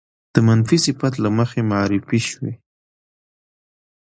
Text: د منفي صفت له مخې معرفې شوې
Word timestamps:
د 0.33 0.35
منفي 0.47 0.77
صفت 0.85 1.13
له 1.23 1.29
مخې 1.37 1.59
معرفې 1.71 2.19
شوې 2.29 2.53